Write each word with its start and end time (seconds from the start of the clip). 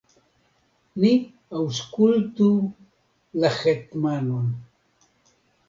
ni 1.03 1.11
aŭskultu 1.59 2.49
la 3.45 3.53
hetmanon! 3.61 4.51